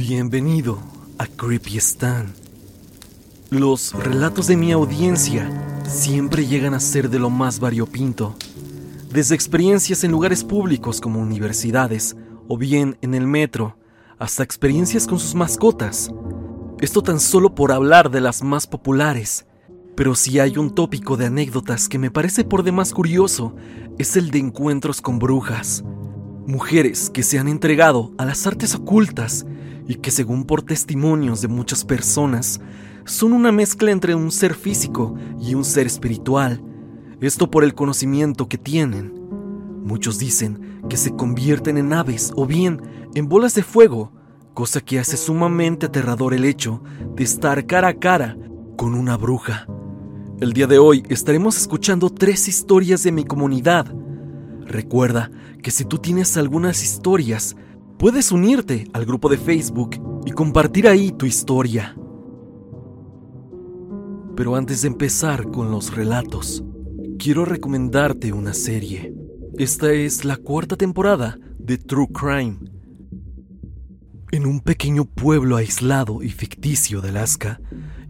[0.00, 0.78] Bienvenido
[1.18, 2.32] a Creepy Stan.
[3.50, 5.46] Los relatos de mi audiencia
[5.86, 8.34] siempre llegan a ser de lo más variopinto,
[9.12, 12.16] desde experiencias en lugares públicos como universidades
[12.48, 13.76] o bien en el metro,
[14.18, 16.10] hasta experiencias con sus mascotas.
[16.80, 19.44] Esto tan solo por hablar de las más populares,
[19.96, 23.54] pero si hay un tópico de anécdotas que me parece por demás curioso,
[23.98, 25.84] es el de encuentros con brujas.
[26.46, 29.44] Mujeres que se han entregado a las artes ocultas
[29.90, 32.60] y que según por testimonios de muchas personas,
[33.04, 36.62] son una mezcla entre un ser físico y un ser espiritual.
[37.20, 39.12] Esto por el conocimiento que tienen.
[39.82, 42.80] Muchos dicen que se convierten en aves o bien
[43.16, 44.12] en bolas de fuego,
[44.54, 46.84] cosa que hace sumamente aterrador el hecho
[47.16, 48.36] de estar cara a cara
[48.76, 49.66] con una bruja.
[50.38, 53.92] El día de hoy estaremos escuchando tres historias de mi comunidad.
[54.66, 55.32] Recuerda
[55.64, 57.56] que si tú tienes algunas historias,
[58.00, 61.94] puedes unirte al grupo de Facebook y compartir ahí tu historia.
[64.34, 66.64] Pero antes de empezar con los relatos,
[67.18, 69.14] quiero recomendarte una serie.
[69.58, 72.56] Esta es la cuarta temporada de True Crime.
[74.32, 77.60] En un pequeño pueblo aislado y ficticio de Alaska,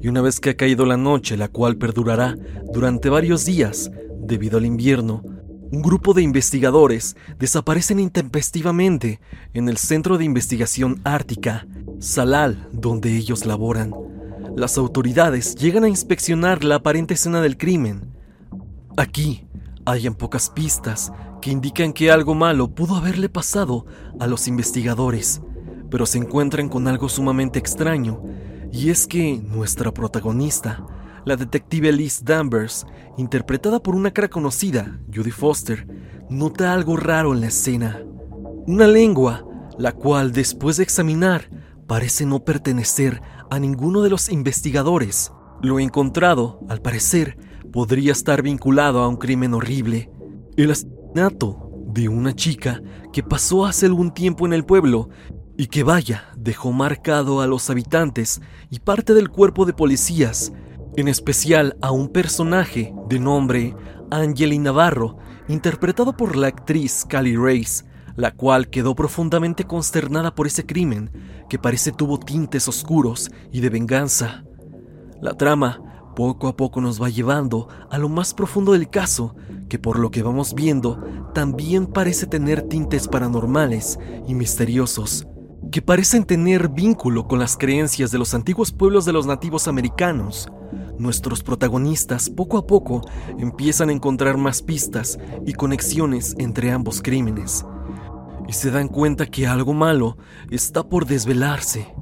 [0.00, 2.36] y una vez que ha caído la noche, la cual perdurará
[2.72, 5.25] durante varios días debido al invierno,
[5.72, 9.20] un grupo de investigadores desaparecen intempestivamente
[9.54, 11.66] en el Centro de Investigación Ártica,
[12.00, 13.92] Salal, donde ellos laboran.
[14.56, 18.12] Las autoridades llegan a inspeccionar la aparente escena del crimen.
[18.96, 19.46] Aquí
[19.86, 23.86] hayan pocas pistas que indican que algo malo pudo haberle pasado
[24.18, 25.41] a los investigadores,
[25.88, 28.22] pero se encuentran con algo sumamente extraño,
[28.72, 30.84] y es que nuestra protagonista,
[31.31, 32.84] la detective Liz Danvers,
[33.17, 35.87] interpretada por una cara conocida, Judy Foster,
[36.28, 38.03] nota algo raro en la escena.
[38.67, 39.47] Una lengua,
[39.78, 41.48] la cual después de examinar
[41.87, 45.31] parece no pertenecer a ninguno de los investigadores.
[45.62, 47.39] Lo encontrado, al parecer,
[47.72, 50.10] podría estar vinculado a un crimen horrible.
[50.56, 55.10] El asesinato de una chica que pasó hace algún tiempo en el pueblo
[55.56, 60.53] y que vaya, dejó marcado a los habitantes y parte del cuerpo de policías
[60.97, 63.75] en especial a un personaje de nombre
[64.11, 65.19] Angeli Navarro,
[65.49, 67.84] interpretado por la actriz Cali Race,
[68.17, 71.11] la cual quedó profundamente consternada por ese crimen
[71.49, 74.45] que parece tuvo tintes oscuros y de venganza.
[75.21, 79.34] La trama poco a poco nos va llevando a lo más profundo del caso,
[79.69, 81.03] que por lo que vamos viendo
[81.34, 85.27] también parece tener tintes paranormales y misteriosos,
[85.71, 90.51] que parecen tener vínculo con las creencias de los antiguos pueblos de los nativos americanos,
[91.00, 93.00] nuestros protagonistas poco a poco
[93.38, 97.65] empiezan a encontrar más pistas y conexiones entre ambos crímenes,
[98.47, 100.16] y se dan cuenta que algo malo
[100.50, 101.94] está por desvelarse.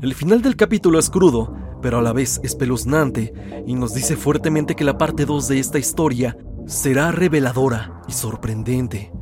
[0.00, 3.32] El final del capítulo es crudo, pero a la vez espeluznante,
[3.66, 6.36] y nos dice fuertemente que la parte 2 de esta historia
[6.66, 9.12] será reveladora y sorprendente.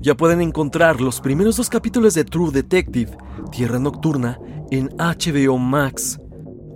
[0.00, 3.16] Ya pueden encontrar los primeros dos capítulos de True Detective,
[3.52, 4.40] Tierra Nocturna,
[4.72, 6.18] en HBO Max.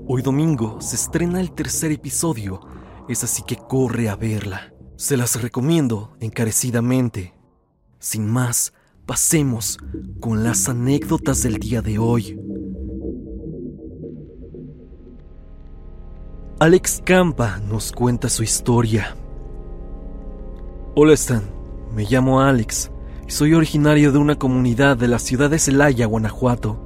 [0.09, 2.61] Hoy domingo se estrena el tercer episodio,
[3.09, 4.73] es así que corre a verla.
[4.95, 7.35] Se las recomiendo encarecidamente.
[7.99, 8.73] Sin más,
[9.05, 9.79] pasemos
[10.21, 12.41] con las anécdotas del día de hoy.
[16.61, 19.17] Alex Campa nos cuenta su historia.
[20.95, 21.43] Hola Stan,
[21.93, 22.93] me llamo Alex
[23.27, 26.86] y soy originario de una comunidad de la ciudad de Celaya, Guanajuato.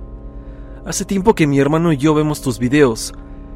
[0.87, 3.13] Hace tiempo que mi hermano y yo vemos tus videos.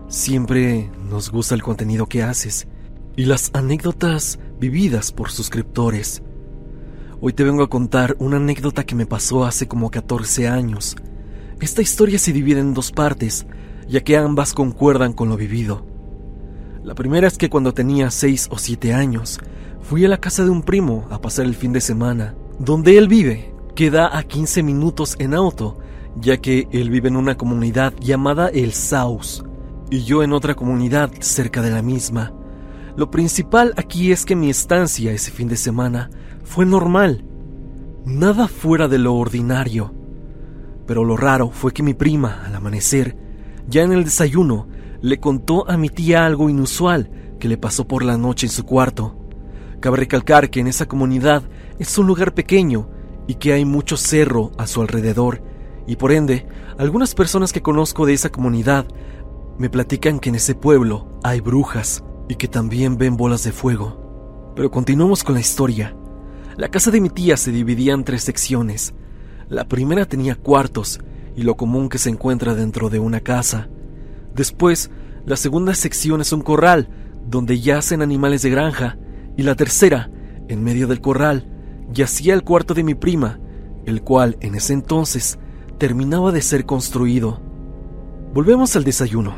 [0.09, 2.69] Siempre nos gusta el contenido que haces
[3.17, 6.23] y las anécdotas vividas por suscriptores.
[7.23, 10.97] Hoy te vengo a contar una anécdota que me pasó hace como 14 años.
[11.61, 13.47] Esta historia se divide en dos partes,
[13.89, 15.87] ya que ambas concuerdan con lo vivido.
[16.83, 19.41] La primera es que cuando tenía 6 o 7 años,
[19.81, 22.35] fui a la casa de un primo a pasar el fin de semana.
[22.59, 25.79] Donde él vive queda a 15 minutos en auto
[26.17, 29.45] ya que él vive en una comunidad llamada El Saus
[29.91, 32.33] y yo en otra comunidad cerca de la misma.
[32.97, 36.11] Lo principal aquí es que mi estancia ese fin de semana
[36.45, 37.25] fue normal,
[38.05, 39.93] nada fuera de lo ordinario.
[40.87, 43.17] Pero lo raro fue que mi prima, al amanecer,
[43.69, 44.69] ya en el desayuno,
[45.01, 48.65] le contó a mi tía algo inusual que le pasó por la noche en su
[48.65, 49.19] cuarto.
[49.81, 51.43] Cabe recalcar que en esa comunidad
[51.79, 52.89] es un lugar pequeño
[53.27, 55.43] y que hay mucho cerro a su alrededor
[55.87, 56.47] y por ende,
[56.79, 58.87] algunas personas que conozco de esa comunidad
[59.59, 64.53] me platican que en ese pueblo hay brujas y que también ven bolas de fuego.
[64.57, 65.95] Pero continuamos con la historia.
[66.57, 68.95] La casa de mi tía se dividía en tres secciones.
[69.49, 71.01] La primera tenía cuartos
[71.37, 73.69] y lo común que se encuentra dentro de una casa.
[74.35, 74.91] Después,
[75.27, 76.89] la segunda sección es un corral,
[77.27, 78.99] donde yacen animales de granja,
[79.37, 80.11] y la tercera,
[80.49, 81.49] en medio del corral,
[81.93, 83.41] yacía el cuarto de mi prima,
[83.85, 85.39] el cual en ese entonces
[85.79, 87.41] terminaba de ser construido.
[88.33, 89.35] Volvemos al desayuno.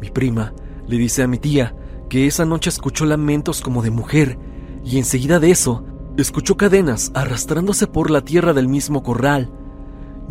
[0.00, 0.52] Mi prima
[0.86, 1.74] le dice a mi tía
[2.08, 4.38] que esa noche escuchó lamentos como de mujer,
[4.84, 5.84] y enseguida de eso,
[6.16, 9.50] escuchó cadenas arrastrándose por la tierra del mismo corral.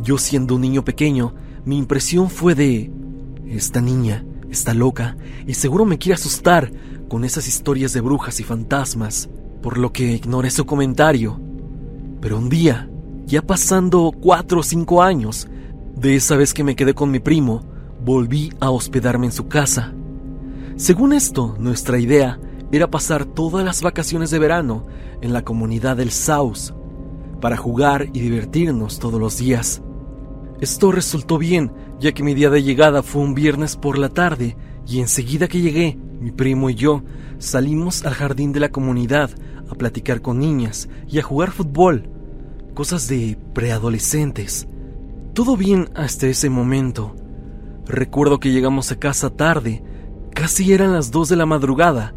[0.02, 1.34] Yo siendo un niño pequeño,
[1.66, 2.92] mi impresión fue de...
[3.48, 6.72] Esta niña está loca y seguro me quiere asustar
[7.10, 9.30] con esas historias de brujas y fantasmas,
[9.62, 11.40] por lo que ignoré su comentario.
[12.22, 12.90] Pero un día,
[13.26, 15.48] ya pasando cuatro o cinco años,
[15.96, 17.64] de esa vez que me quedé con mi primo,
[18.04, 19.94] volví a hospedarme en su casa.
[20.76, 22.40] Según esto, nuestra idea
[22.72, 24.86] era pasar todas las vacaciones de verano
[25.22, 26.74] en la comunidad del Saus,
[27.40, 29.82] para jugar y divertirnos todos los días.
[30.60, 34.58] Esto resultó bien, ya que mi día de llegada fue un viernes por la tarde,
[34.88, 37.04] y enseguida que llegué, mi primo y yo
[37.38, 39.30] salimos al jardín de la comunidad
[39.70, 42.10] a platicar con niñas y a jugar fútbol,
[42.74, 44.68] cosas de preadolescentes.
[45.34, 47.16] Todo bien hasta ese momento.
[47.86, 49.84] Recuerdo que llegamos a casa tarde,
[50.34, 52.14] casi eran las dos de la madrugada,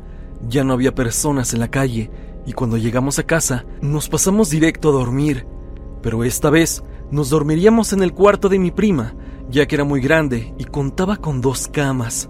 [0.48, 2.10] ya no había personas en la calle
[2.46, 5.46] y cuando llegamos a casa nos pasamos directo a dormir,
[6.02, 9.14] pero esta vez nos dormiríamos en el cuarto de mi prima,
[9.50, 12.28] ya que era muy grande y contaba con dos camas.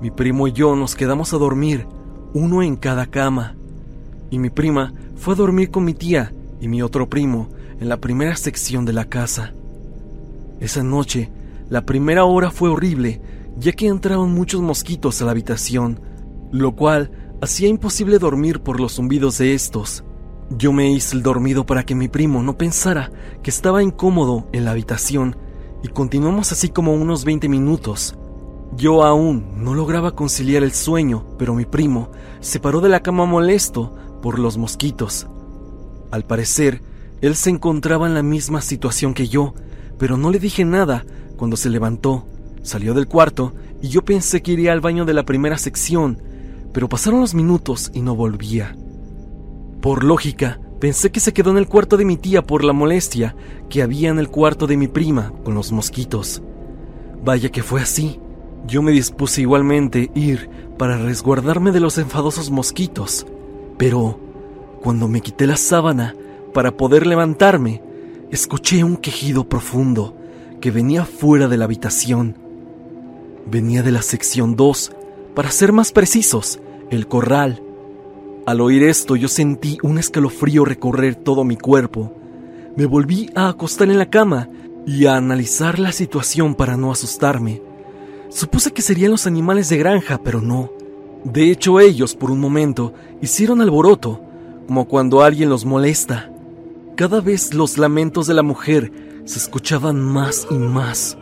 [0.00, 1.86] Mi primo y yo nos quedamos a dormir,
[2.32, 3.56] uno en cada cama,
[4.30, 7.48] y mi prima fue a dormir con mi tía y mi otro primo
[7.80, 9.52] en la primera sección de la casa.
[10.60, 11.30] Esa noche,
[11.70, 13.20] la primera hora fue horrible,
[13.58, 16.00] ya que entraron muchos mosquitos a la habitación,
[16.50, 17.10] lo cual
[17.40, 20.04] hacía imposible dormir por los zumbidos de estos.
[20.50, 23.12] Yo me hice el dormido para que mi primo no pensara
[23.42, 25.36] que estaba incómodo en la habitación
[25.82, 28.16] y continuamos así como unos 20 minutos.
[28.76, 32.10] Yo aún no lograba conciliar el sueño, pero mi primo
[32.40, 35.26] se paró de la cama molesto por los mosquitos.
[36.10, 36.80] Al parecer,
[37.20, 39.54] él se encontraba en la misma situación que yo,
[39.98, 41.04] pero no le dije nada
[41.36, 42.26] cuando se levantó,
[42.62, 46.22] salió del cuarto y yo pensé que iría al baño de la primera sección,
[46.72, 48.76] pero pasaron los minutos y no volvía.
[49.80, 53.36] Por lógica, pensé que se quedó en el cuarto de mi tía por la molestia
[53.68, 56.42] que había en el cuarto de mi prima con los mosquitos.
[57.24, 58.20] Vaya que fue así.
[58.66, 63.26] Yo me dispuse igualmente ir para resguardarme de los enfadosos mosquitos,
[63.76, 64.18] pero
[64.80, 66.14] cuando me quité la sábana
[66.52, 67.82] para poder levantarme,
[68.30, 70.16] escuché un quejido profundo
[70.60, 72.36] que venía fuera de la habitación.
[73.46, 74.92] Venía de la sección 2,
[75.34, 76.60] para ser más precisos,
[76.90, 77.62] el corral.
[78.46, 82.12] Al oír esto yo sentí un escalofrío recorrer todo mi cuerpo.
[82.76, 84.48] Me volví a acostar en la cama
[84.86, 87.62] y a analizar la situación para no asustarme.
[88.30, 90.70] Supuse que serían los animales de granja, pero no.
[91.24, 94.20] De hecho ellos, por un momento, hicieron alboroto,
[94.68, 96.30] como cuando alguien los molesta.
[96.94, 98.92] Cada vez los lamentos de la mujer
[99.24, 101.16] se escuchaban más y más,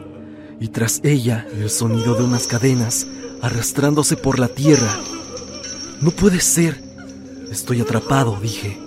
[0.59, 3.07] y tras ella el sonido de unas cadenas
[3.41, 4.93] arrastrándose por la tierra.
[6.01, 6.83] No puede ser.
[7.49, 8.81] Estoy atrapado, dije.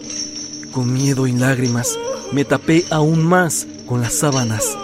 [0.74, 1.98] Con miedo y lágrimas,
[2.34, 4.78] me tapé aún más con las sábanas.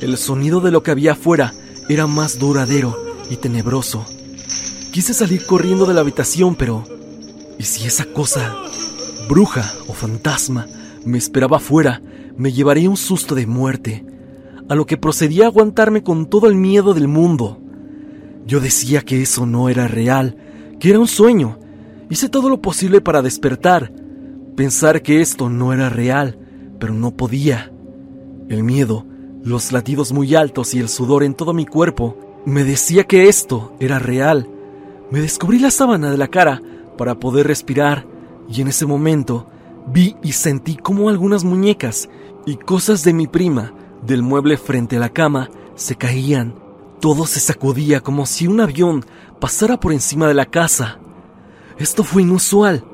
[0.00, 1.52] El sonido de lo que había afuera
[1.88, 2.96] era más duradero
[3.30, 4.06] y tenebroso.
[4.92, 6.84] Quise salir corriendo de la habitación, pero...
[7.58, 8.54] ¿Y si esa cosa,
[9.28, 10.66] bruja o fantasma,
[11.04, 12.02] me esperaba afuera,
[12.36, 14.04] me llevaría un susto de muerte?
[14.68, 17.60] A lo que procedí a aguantarme con todo el miedo del mundo.
[18.46, 20.36] Yo decía que eso no era real,
[20.80, 21.58] que era un sueño.
[22.10, 23.92] Hice todo lo posible para despertar,
[24.56, 26.38] pensar que esto no era real,
[26.78, 27.70] pero no podía.
[28.48, 29.04] El miedo,
[29.44, 33.74] los latidos muy altos y el sudor en todo mi cuerpo me decía que esto
[33.78, 34.48] era real.
[35.10, 36.62] Me descubrí la sábana de la cara
[36.96, 38.06] para poder respirar
[38.48, 39.46] y en ese momento
[39.86, 42.08] vi y sentí como algunas muñecas
[42.46, 43.72] y cosas de mi prima
[44.06, 46.68] del mueble frente a la cama se caían
[47.00, 49.04] todo se sacudía como si un avión
[49.40, 50.98] pasara por encima de la casa.
[51.78, 52.84] Esto fue inusual.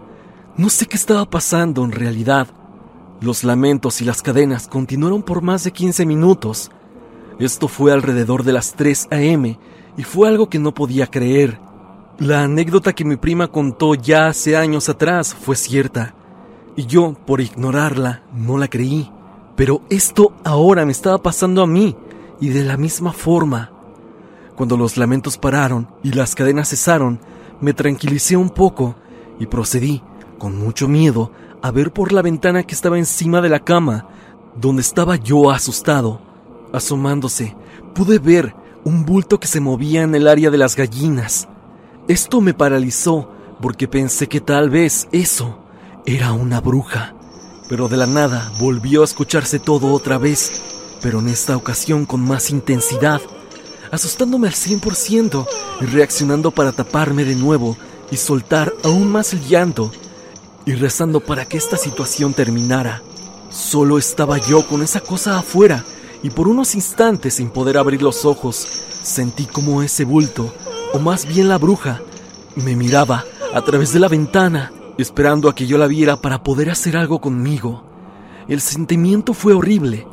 [0.57, 2.49] No sé qué estaba pasando en realidad.
[3.21, 6.71] Los lamentos y las cadenas continuaron por más de 15 minutos.
[7.39, 9.59] Esto fue alrededor de las 3 a.m.
[9.97, 11.59] y fue algo que no podía creer.
[12.19, 16.15] La anécdota que mi prima contó ya hace años atrás fue cierta,
[16.77, 19.11] y yo, por ignorarla, no la creí.
[19.57, 21.97] Pero esto ahora me estaba pasando a mí,
[22.41, 23.73] y de la misma forma.
[24.55, 27.19] Cuando los lamentos pararon y las cadenas cesaron,
[27.61, 28.95] me tranquilicé un poco
[29.41, 30.01] y procedí,
[30.39, 34.07] con mucho miedo, a ver por la ventana que estaba encima de la cama,
[34.55, 36.21] donde estaba yo asustado.
[36.73, 37.57] Asomándose,
[37.93, 38.55] pude ver
[38.85, 41.49] un bulto que se movía en el área de las gallinas.
[42.07, 43.31] Esto me paralizó
[43.63, 45.59] porque pensé que tal vez eso
[46.05, 47.15] era una bruja.
[47.67, 50.61] Pero de la nada volvió a escucharse todo otra vez,
[51.01, 53.23] pero en esta ocasión con más intensidad,
[53.91, 55.47] asustándome al 100%
[55.81, 57.75] y reaccionando para taparme de nuevo
[58.11, 59.91] y soltar aún más el llanto
[60.67, 63.03] y rezando para que esta situación terminara.
[63.49, 65.83] Solo estaba yo con esa cosa afuera
[66.23, 68.69] y por unos instantes sin poder abrir los ojos
[69.03, 70.53] sentí como ese bulto,
[70.95, 72.01] o más bien la bruja,
[72.55, 76.71] me miraba a través de la ventana, esperando a que yo la viera para poder
[76.71, 77.83] hacer algo conmigo.
[78.47, 80.07] El sentimiento fue horrible.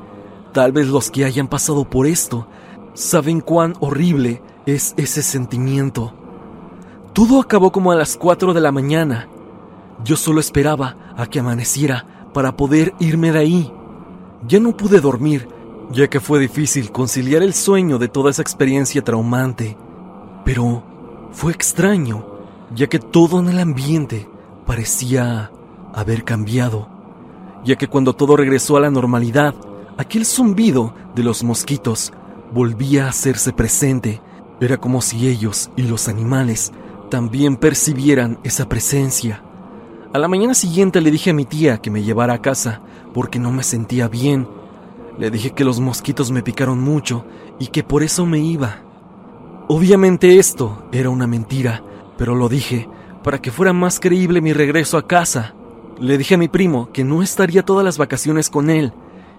[0.54, 2.48] Tal vez los que hayan pasado por esto
[2.96, 6.14] saben cuán horrible es ese sentimiento.
[7.14, 9.28] Todo acabó como a las 4 de la mañana.
[10.04, 13.74] Yo solo esperaba a que amaneciera para poder irme de ahí.
[14.48, 15.48] Ya no pude dormir
[15.92, 19.78] ya que fue difícil conciliar el sueño de toda esa experiencia traumante.
[20.46, 20.84] Pero
[21.32, 22.26] fue extraño,
[22.74, 24.28] ya que todo en el ambiente
[24.66, 25.52] parecía
[25.94, 26.88] haber cambiado,
[27.64, 29.56] ya que cuando todo regresó a la normalidad,
[29.98, 32.14] aquel zumbido de los mosquitos
[32.54, 34.22] volvía a hacerse presente.
[34.60, 36.72] Era como si ellos y los animales
[37.10, 39.44] también percibieran esa presencia.
[40.14, 42.82] A la mañana siguiente le dije a mi tía que me llevara a casa
[43.14, 44.48] porque no me sentía bien
[45.18, 47.26] le dije que los mosquitos me picaron mucho
[47.60, 48.82] y que por eso me iba.
[49.68, 51.84] Obviamente esto era una mentira,
[52.18, 52.88] pero lo dije
[53.24, 55.54] para que fuera más creíble mi regreso a casa.
[56.00, 58.94] Le dije a mi primo que no estaría todas las vacaciones con él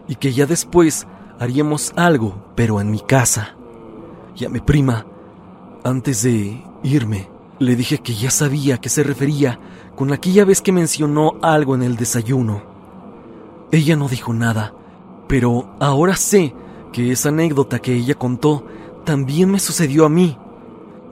[0.08, 1.06] y que ya después
[1.38, 3.56] haríamos algo, pero en mi casa.
[4.36, 5.06] Y a mi prima,
[5.84, 9.58] antes de irme, le dije que ya sabía a qué se refería
[9.96, 12.62] con aquella vez que mencionó algo en el desayuno.
[13.70, 14.74] Ella no dijo nada,
[15.28, 16.54] pero ahora sé
[16.92, 18.66] que esa anécdota que ella contó
[19.04, 20.36] también me sucedió a mí.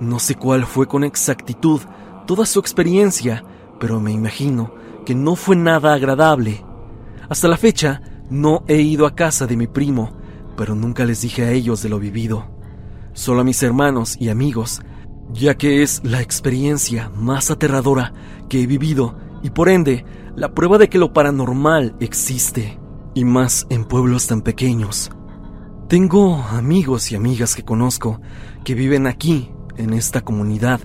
[0.00, 1.80] No sé cuál fue con exactitud
[2.26, 3.44] toda su experiencia,
[3.78, 4.73] pero me imagino
[5.04, 6.64] que no fue nada agradable.
[7.28, 10.12] Hasta la fecha no he ido a casa de mi primo,
[10.56, 12.47] pero nunca les dije a ellos de lo vivido.
[13.12, 14.82] Solo a mis hermanos y amigos,
[15.32, 18.12] ya que es la experiencia más aterradora
[18.49, 20.04] que he vivido y por ende
[20.37, 22.78] la prueba de que lo paranormal existe
[23.14, 25.11] y más en pueblos tan pequeños.
[25.90, 28.20] Tengo amigos y amigas que conozco
[28.62, 30.78] que viven aquí, en esta comunidad,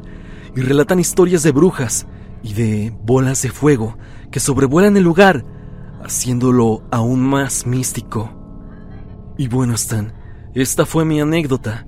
[0.55, 2.07] y relatan historias de brujas
[2.41, 3.99] y de bolas de fuego
[4.31, 5.45] que sobrevuelan el lugar,
[6.03, 8.31] haciéndolo aún más místico.
[9.37, 10.11] Y bueno, Stan,
[10.55, 11.85] esta fue mi anécdota.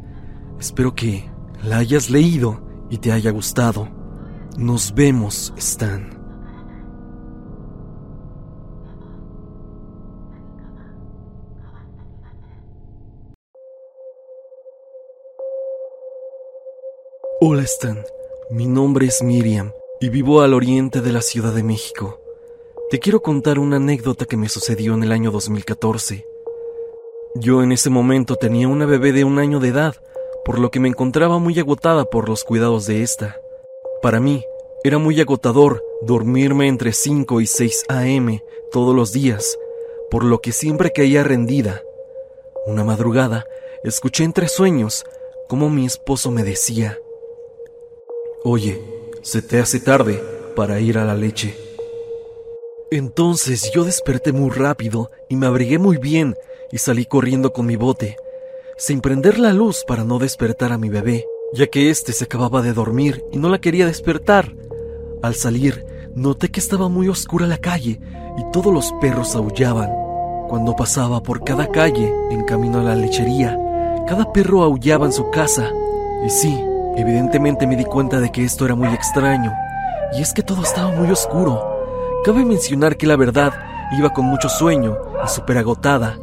[0.60, 1.28] Espero que
[1.64, 3.90] la hayas leído y te haya gustado.
[4.60, 6.17] Nos vemos, Stan.
[17.50, 18.04] Hola Stan,
[18.50, 22.20] mi nombre es Miriam y vivo al oriente de la Ciudad de México.
[22.90, 26.28] Te quiero contar una anécdota que me sucedió en el año 2014.
[27.36, 29.96] Yo en ese momento tenía una bebé de un año de edad,
[30.44, 33.40] por lo que me encontraba muy agotada por los cuidados de esta.
[34.02, 34.44] Para mí,
[34.84, 38.44] era muy agotador dormirme entre 5 y 6 a.m.
[38.74, 39.58] todos los días,
[40.12, 41.82] por lo que siempre caía rendida.
[42.66, 43.46] Una madrugada,
[43.86, 45.06] escuché entre sueños
[45.48, 46.98] cómo mi esposo me decía,
[48.50, 48.82] Oye,
[49.24, 50.24] se te hace tarde
[50.56, 51.54] para ir a la leche.
[52.90, 56.34] Entonces yo desperté muy rápido y me abrigué muy bien
[56.72, 58.16] y salí corriendo con mi bote,
[58.78, 62.62] sin prender la luz para no despertar a mi bebé, ya que éste se acababa
[62.62, 64.56] de dormir y no la quería despertar.
[65.22, 65.84] Al salir,
[66.16, 68.00] noté que estaba muy oscura la calle
[68.38, 69.90] y todos los perros aullaban.
[70.48, 73.60] Cuando pasaba por cada calle en camino a la lechería,
[74.08, 75.70] cada perro aullaba en su casa.
[76.26, 76.58] Y sí,
[76.98, 79.54] Evidentemente me di cuenta de que esto era muy extraño,
[80.18, 81.64] y es que todo estaba muy oscuro.
[82.26, 83.54] Cabe mencionar que la verdad
[83.96, 86.18] iba con mucho sueño y súper agotada.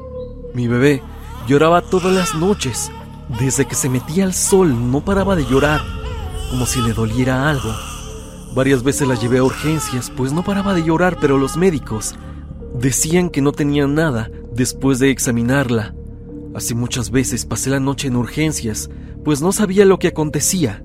[0.52, 1.00] Mi bebé
[1.46, 2.90] lloraba todas las noches.
[3.38, 5.80] Desde que se metía el sol no paraba de llorar,
[6.50, 7.70] como si le doliera algo.
[8.56, 12.16] Varias veces la llevé a urgencias, pues no paraba de llorar, pero los médicos
[12.74, 15.94] decían que no tenía nada después de examinarla.
[16.52, 18.90] Así muchas veces pasé la noche en urgencias,
[19.24, 20.84] pues no sabía lo que acontecía.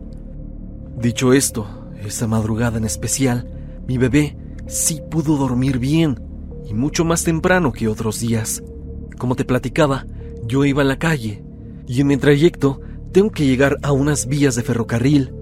[0.98, 1.68] Dicho esto,
[2.06, 3.50] esa madrugada en especial,
[3.88, 6.20] mi bebé sí pudo dormir bien
[6.68, 8.64] y mucho más temprano que otros días.
[9.18, 10.06] Como te platicaba,
[10.48, 11.44] yo iba a la calle
[11.88, 12.80] y en mi trayecto
[13.12, 15.34] tengo que llegar a unas vías de ferrocarril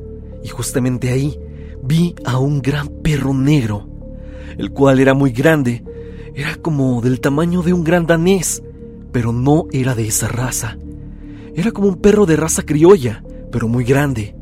[0.44, 1.39] y justamente ahí
[1.84, 3.88] vi a un gran perro negro,
[4.58, 5.84] el cual era muy grande,
[6.34, 8.63] era como del tamaño de un gran danés,
[9.12, 10.77] pero no era de esa raza.
[11.58, 14.36] Era como un perro de raza criolla, pero muy grande.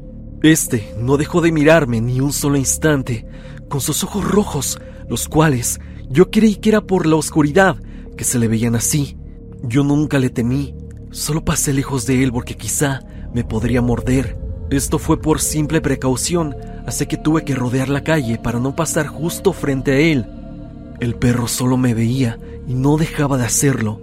[0.44, 3.26] Este no dejó de mirarme ni un solo instante,
[3.70, 5.80] con sus ojos rojos, los cuales
[6.10, 7.78] yo creí que era por la oscuridad
[8.18, 9.18] que se le veían así.
[9.64, 10.76] Yo nunca le temí,
[11.12, 13.00] solo pasé lejos de él porque quizá
[13.34, 14.38] me podría morder.
[14.70, 16.54] Esto fue por simple precaución,
[16.86, 20.26] así que tuve que rodear la calle para no pasar justo frente a él.
[21.00, 24.02] El perro solo me veía y no dejaba de hacerlo.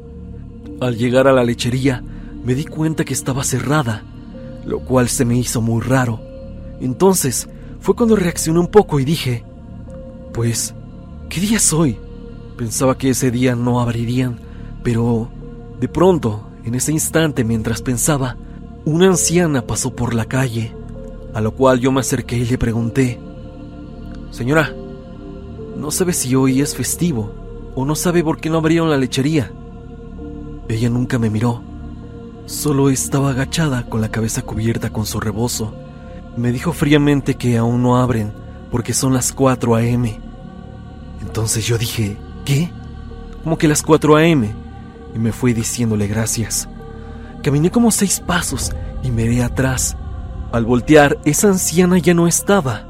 [0.80, 2.02] Al llegar a la lechería,
[2.44, 4.02] me di cuenta que estaba cerrada,
[4.64, 6.20] lo cual se me hizo muy raro.
[6.80, 7.48] Entonces
[7.80, 9.44] fue cuando reaccioné un poco y dije,
[10.32, 10.74] pues,
[11.28, 11.98] ¿qué día es hoy?
[12.56, 14.38] Pensaba que ese día no abrirían,
[14.82, 15.28] pero
[15.80, 18.36] de pronto, en ese instante mientras pensaba,
[18.84, 20.74] una anciana pasó por la calle,
[21.34, 23.18] a lo cual yo me acerqué y le pregunté,
[24.30, 24.74] Señora,
[25.76, 27.32] ¿no sabe si hoy es festivo
[27.74, 29.52] o no sabe por qué no abrieron la lechería?
[30.68, 31.62] Ella nunca me miró,
[32.46, 35.74] solo estaba agachada con la cabeza cubierta con su rebozo.
[36.36, 38.32] Me dijo fríamente que aún no abren
[38.70, 40.18] porque son las 4 a.m.
[41.20, 42.70] Entonces yo dije, ¿qué?
[43.44, 44.50] Como que las 4 a.m.
[45.14, 46.68] Y me fui diciéndole gracias.
[47.42, 48.72] Caminé como seis pasos
[49.02, 49.96] y miré atrás.
[50.52, 52.88] Al voltear, esa anciana ya no estaba.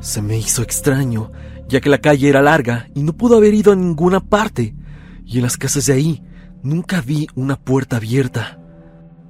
[0.00, 1.32] Se me hizo extraño,
[1.68, 4.74] ya que la calle era larga y no pudo haber ido a ninguna parte.
[5.26, 6.22] Y en las casas de ahí
[6.62, 8.58] nunca vi una puerta abierta.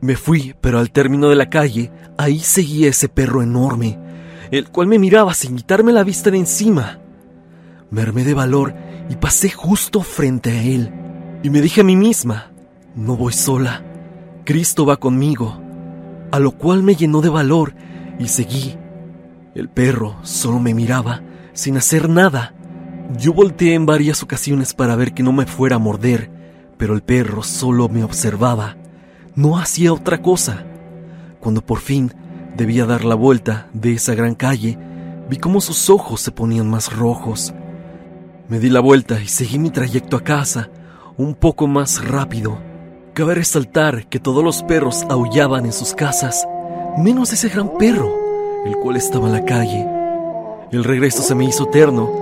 [0.05, 3.99] Me fui, pero al término de la calle, ahí seguía ese perro enorme,
[4.51, 6.99] el cual me miraba sin quitarme la vista de encima.
[7.89, 8.75] Me armé de valor
[9.09, 10.93] y pasé justo frente a él.
[11.43, 12.53] Y me dije a mí misma,
[12.95, 13.83] no voy sola,
[14.45, 15.59] Cristo va conmigo,
[16.31, 17.73] a lo cual me llenó de valor
[18.19, 18.77] y seguí.
[19.55, 21.23] El perro solo me miraba,
[21.55, 22.53] sin hacer nada.
[23.19, 26.31] Yo volteé en varias ocasiones para ver que no me fuera a morder,
[26.77, 28.77] pero el perro solo me observaba,
[29.35, 30.65] no hacía otra cosa.
[31.41, 32.13] Cuando por fin
[32.57, 34.79] debía dar la vuelta de esa gran calle,
[35.29, 37.55] vi cómo sus ojos se ponían más rojos
[38.47, 40.69] me di la vuelta y seguí mi trayecto a casa,
[41.17, 42.59] un poco más rápido.
[43.15, 46.47] Cabe resaltar que todos los perros aullaban en sus casas,
[46.99, 48.13] menos ese gran perro,
[48.67, 49.89] el cual estaba en la calle.
[50.73, 52.13] El regreso se me hizo eterno.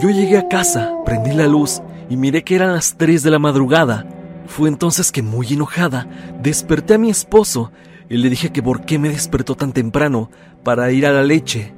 [0.00, 3.40] Yo llegué a casa, prendí la luz y miré que eran las 3 de la
[3.40, 4.06] madrugada.
[4.46, 6.08] Fue entonces que, muy enojada,
[6.42, 7.72] desperté a mi esposo
[8.08, 10.30] y le dije que por qué me despertó tan temprano
[10.62, 11.74] para ir a la leche.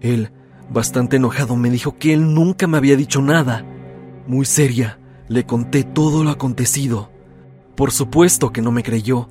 [0.00, 0.30] Él
[0.68, 3.64] Bastante enojado me dijo que él nunca me había dicho nada.
[4.26, 7.10] Muy seria, le conté todo lo acontecido.
[7.76, 9.28] Por supuesto que no me creyó.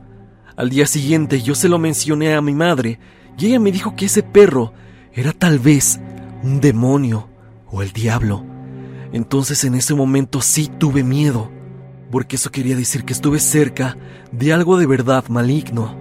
[0.56, 3.00] Al día siguiente yo se lo mencioné a mi madre
[3.38, 4.72] y ella me dijo que ese perro
[5.12, 6.00] era tal vez
[6.42, 7.28] un demonio
[7.70, 8.46] o el diablo.
[9.12, 11.52] Entonces en ese momento sí tuve miedo,
[12.12, 13.98] porque eso quería decir que estuve cerca
[14.32, 15.96] de algo de verdad maligno.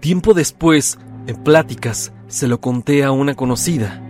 [0.00, 4.02] Tiempo después, en pláticas, se lo conté a una conocida.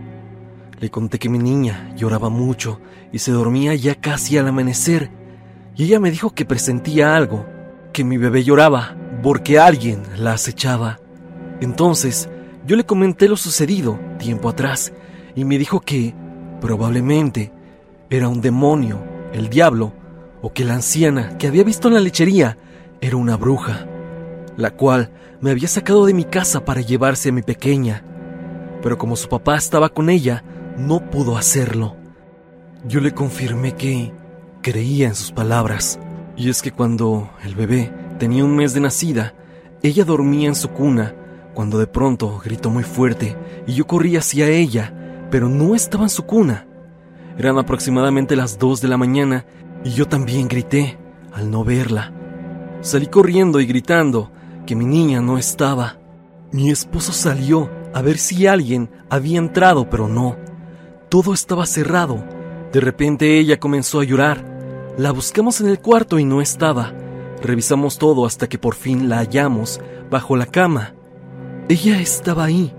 [0.78, 2.80] Le conté que mi niña lloraba mucho
[3.12, 5.10] y se dormía ya casi al amanecer,
[5.76, 7.46] y ella me dijo que presentía algo,
[7.92, 10.98] que mi bebé lloraba porque alguien la acechaba.
[11.60, 12.28] Entonces
[12.66, 14.92] yo le comenté lo sucedido tiempo atrás
[15.34, 16.14] y me dijo que
[16.60, 17.52] probablemente
[18.10, 19.02] era un demonio,
[19.32, 19.92] el diablo,
[20.42, 22.58] o que la anciana que había visto en la lechería
[23.00, 23.86] era una bruja,
[24.56, 28.04] la cual me había sacado de mi casa para llevarse a mi pequeña.
[28.82, 30.44] Pero como su papá estaba con ella,
[30.76, 31.96] no pudo hacerlo.
[32.86, 34.12] Yo le confirmé que
[34.62, 35.98] creía en sus palabras.
[36.36, 39.34] Y es que cuando el bebé tenía un mes de nacida,
[39.82, 41.14] ella dormía en su cuna,
[41.54, 44.94] cuando de pronto gritó muy fuerte y yo corrí hacia ella,
[45.30, 46.66] pero no estaba en su cuna.
[47.38, 49.44] Eran aproximadamente las dos de la mañana
[49.84, 50.98] y yo también grité
[51.32, 52.12] al no verla.
[52.80, 54.30] Salí corriendo y gritando
[54.66, 55.98] que mi niña no estaba.
[56.52, 60.36] Mi esposo salió a ver si alguien había entrado, pero no.
[61.08, 62.24] Todo estaba cerrado.
[62.72, 64.94] De repente ella comenzó a llorar.
[64.96, 66.92] La buscamos en el cuarto y no estaba.
[67.42, 70.94] Revisamos todo hasta que por fin la hallamos bajo la cama.
[71.68, 72.74] Ella estaba ahí.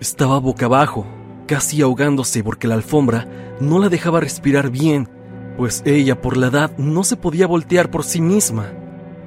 [0.00, 1.06] Estaba boca abajo,
[1.46, 3.28] casi ahogándose porque la alfombra
[3.60, 5.08] no la dejaba respirar bien,
[5.56, 8.72] pues ella por la edad no se podía voltear por sí misma.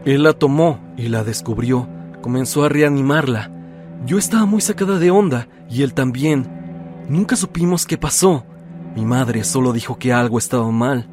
[0.05, 1.87] Él la tomó y la descubrió.
[2.21, 3.51] Comenzó a reanimarla.
[4.05, 6.47] Yo estaba muy sacada de onda y él también.
[7.09, 8.45] Nunca supimos qué pasó.
[8.95, 11.07] Mi madre solo dijo que algo estaba mal.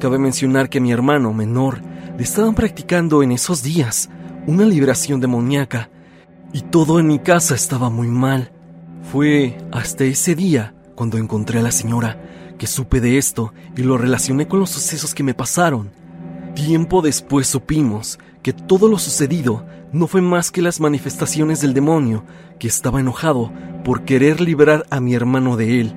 [0.00, 1.80] Cabe mencionar que mi hermano menor
[2.16, 4.10] le estaban practicando en esos días
[4.46, 5.90] una liberación demoníaca
[6.52, 8.52] y todo en mi casa estaba muy mal.
[9.10, 12.18] Fue hasta ese día cuando encontré a la señora
[12.66, 15.90] supe de esto y lo relacioné con los sucesos que me pasaron.
[16.54, 22.24] Tiempo después supimos que todo lo sucedido no fue más que las manifestaciones del demonio
[22.58, 23.52] que estaba enojado
[23.84, 25.96] por querer liberar a mi hermano de él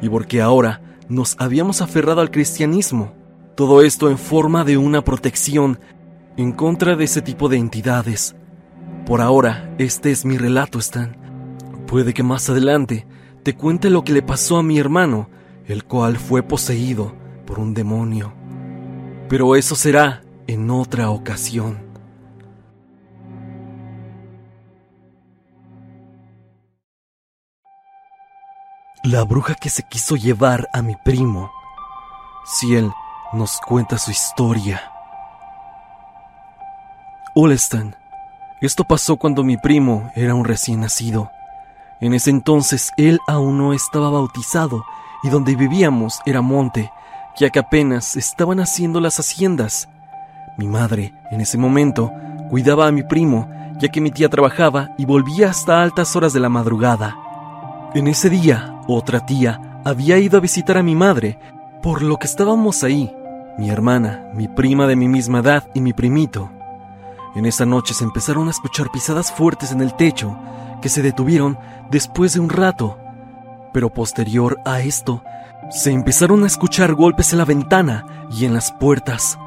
[0.00, 3.12] y porque ahora nos habíamos aferrado al cristianismo.
[3.54, 5.78] Todo esto en forma de una protección
[6.36, 8.34] en contra de ese tipo de entidades.
[9.06, 11.16] Por ahora, este es mi relato, Stan.
[11.86, 13.06] Puede que más adelante
[13.42, 15.28] te cuente lo que le pasó a mi hermano,
[15.66, 17.14] el cual fue poseído
[17.46, 18.32] por un demonio.
[19.28, 21.90] Pero eso será en otra ocasión.
[29.04, 31.50] La bruja que se quiso llevar a mi primo.
[32.44, 32.92] Ciel
[33.32, 34.80] nos cuenta su historia.
[37.34, 37.96] Hola Stan.
[38.60, 41.30] Esto pasó cuando mi primo era un recién nacido.
[42.00, 44.84] En ese entonces él aún no estaba bautizado
[45.22, 46.90] y donde vivíamos era monte,
[47.36, 49.88] ya que apenas estaban haciendo las haciendas.
[50.58, 52.12] Mi madre, en ese momento,
[52.50, 56.40] cuidaba a mi primo, ya que mi tía trabajaba y volvía hasta altas horas de
[56.40, 57.16] la madrugada.
[57.94, 61.38] En ese día, otra tía había ido a visitar a mi madre,
[61.82, 63.14] por lo que estábamos ahí,
[63.58, 66.50] mi hermana, mi prima de mi misma edad y mi primito.
[67.34, 70.36] En esa noche se empezaron a escuchar pisadas fuertes en el techo,
[70.80, 71.58] que se detuvieron
[71.90, 72.98] después de un rato.
[73.72, 75.22] Pero posterior a esto,
[75.70, 79.38] se empezaron a escuchar golpes en la ventana y en las puertas.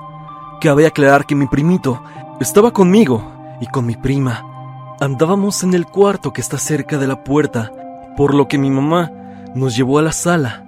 [0.61, 2.01] Cabe aclarar que mi primito
[2.39, 4.43] estaba conmigo y con mi prima.
[4.99, 7.71] Andábamos en el cuarto que está cerca de la puerta,
[8.17, 9.11] por lo que mi mamá
[9.53, 10.63] nos llevó a la sala.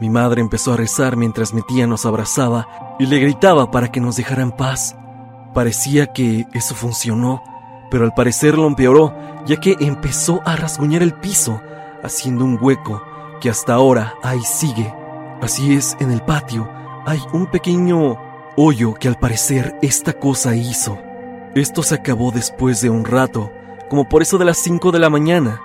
[0.00, 4.00] Mi madre empezó a rezar mientras mi tía nos abrazaba y le gritaba para que
[4.00, 4.96] nos dejara en paz.
[5.54, 7.42] Parecía que eso funcionó,
[7.90, 9.14] pero al parecer lo empeoró,
[9.46, 11.60] ya que empezó a rasguñar el piso,
[12.02, 13.02] haciendo un hueco
[13.40, 14.92] que hasta ahora ahí sigue.
[15.40, 16.68] Así es, en el patio
[17.06, 18.18] hay un pequeño
[18.56, 20.98] hoyo que al parecer esta cosa hizo.
[21.54, 23.50] Esto se acabó después de un rato,
[23.88, 25.60] como por eso de las 5 de la mañana,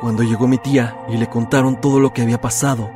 [0.00, 2.90] cuando llegó mi tía y le contaron todo lo que había pasado.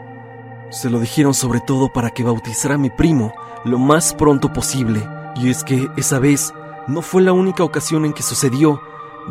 [0.70, 3.32] Se lo dijeron sobre todo para que bautizara a mi primo
[3.64, 6.52] lo más pronto posible y es que esa vez
[6.86, 8.82] no fue la única ocasión en que sucedió,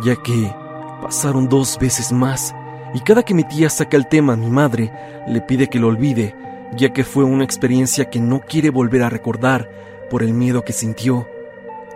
[0.02, 0.54] ya que
[1.02, 2.56] pasaron dos veces más,
[2.94, 4.92] y cada que mi tía saca el tema mi madre,
[5.28, 6.36] le pide que lo olvide,
[6.76, 9.70] ya que fue una experiencia que no quiere volver a recordar
[10.10, 11.28] por el miedo que sintió.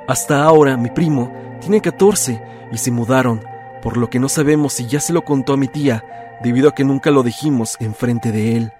[0.07, 3.43] Hasta ahora mi primo tiene 14 y se mudaron,
[3.81, 6.03] por lo que no sabemos si ya se lo contó a mi tía,
[6.43, 8.73] debido a que nunca lo dijimos enfrente de él.